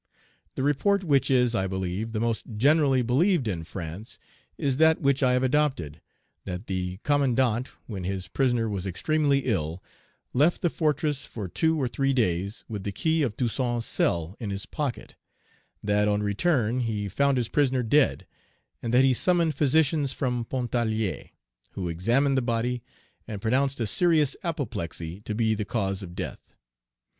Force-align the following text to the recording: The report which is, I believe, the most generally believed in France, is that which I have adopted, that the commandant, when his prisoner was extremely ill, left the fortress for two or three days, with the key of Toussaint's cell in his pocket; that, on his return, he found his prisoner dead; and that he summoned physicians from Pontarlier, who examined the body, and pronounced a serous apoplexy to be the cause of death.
The 0.55 0.63
report 0.63 1.03
which 1.03 1.29
is, 1.29 1.53
I 1.53 1.67
believe, 1.67 2.11
the 2.11 2.19
most 2.19 2.47
generally 2.57 3.03
believed 3.03 3.47
in 3.47 3.63
France, 3.63 4.17
is 4.57 4.77
that 4.77 4.99
which 4.99 5.21
I 5.21 5.33
have 5.33 5.43
adopted, 5.43 6.01
that 6.43 6.65
the 6.65 6.97
commandant, 7.03 7.69
when 7.85 8.03
his 8.03 8.27
prisoner 8.27 8.67
was 8.67 8.87
extremely 8.87 9.41
ill, 9.41 9.83
left 10.33 10.63
the 10.63 10.71
fortress 10.71 11.27
for 11.27 11.47
two 11.47 11.79
or 11.79 11.87
three 11.87 12.13
days, 12.13 12.63
with 12.67 12.83
the 12.83 12.91
key 12.91 13.21
of 13.21 13.37
Toussaint's 13.37 13.85
cell 13.85 14.35
in 14.39 14.49
his 14.49 14.65
pocket; 14.65 15.13
that, 15.83 16.07
on 16.07 16.21
his 16.21 16.25
return, 16.25 16.79
he 16.79 17.07
found 17.07 17.37
his 17.37 17.47
prisoner 17.49 17.83
dead; 17.83 18.25
and 18.81 18.91
that 18.91 19.05
he 19.05 19.13
summoned 19.13 19.53
physicians 19.53 20.13
from 20.13 20.45
Pontarlier, 20.45 21.29
who 21.73 21.89
examined 21.89 22.35
the 22.35 22.41
body, 22.41 22.81
and 23.27 23.39
pronounced 23.39 23.79
a 23.79 23.85
serous 23.85 24.35
apoplexy 24.43 25.21
to 25.25 25.35
be 25.35 25.53
the 25.53 25.63
cause 25.63 26.01
of 26.01 26.15
death. 26.15 26.55